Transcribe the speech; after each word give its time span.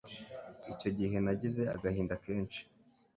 Icyo 0.73 0.89
gihe 0.97 1.17
nagize 1.25 1.63
agahinda 1.75 2.13
kenshi 2.23 2.61